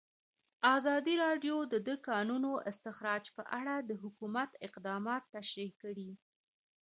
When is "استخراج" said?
2.69-3.23